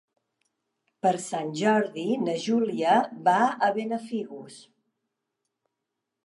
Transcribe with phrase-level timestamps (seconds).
[1.05, 2.95] Per Sant Jordi na Júlia
[3.29, 4.59] va a Benafigos.